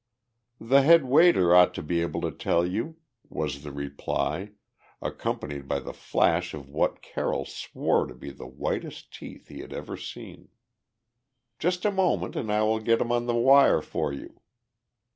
"The 0.59 0.81
head 0.81 1.05
waiter 1.05 1.53
ought 1.55 1.75
to 1.75 1.83
be 1.83 2.01
able 2.01 2.21
to 2.21 2.31
tell 2.31 2.65
you," 2.65 2.95
was 3.29 3.61
the 3.61 3.71
reply, 3.71 4.53
accompanied 4.99 5.67
by 5.67 5.77
the 5.79 5.93
flash 5.93 6.55
of 6.55 6.67
what 6.71 7.03
Carroll 7.03 7.45
swore 7.45 8.07
to 8.07 8.15
be 8.15 8.31
the 8.31 8.47
whitest 8.47 9.13
teeth 9.13 9.49
he 9.49 9.59
had 9.59 9.73
ever 9.73 9.97
seen. 9.97 10.49
"Just 11.59 11.85
a 11.85 11.91
moment 11.91 12.35
and 12.35 12.51
I 12.51 12.63
will 12.63 12.79
get 12.79 12.99
him 12.99 13.11
on 13.11 13.27
the 13.27 13.35
wire 13.35 13.79
for 13.83 14.11
you." 14.11 14.41